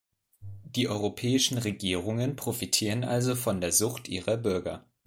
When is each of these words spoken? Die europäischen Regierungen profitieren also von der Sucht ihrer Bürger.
Die 0.63 0.87
europäischen 0.87 1.59
Regierungen 1.59 2.35
profitieren 2.35 3.03
also 3.03 3.35
von 3.35 3.61
der 3.61 3.71
Sucht 3.71 4.07
ihrer 4.07 4.35
Bürger. 4.35 4.83